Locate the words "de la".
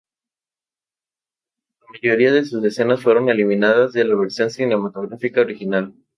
3.93-4.15